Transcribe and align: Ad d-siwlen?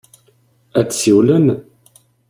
Ad 0.79 0.85
d-siwlen? 0.87 1.47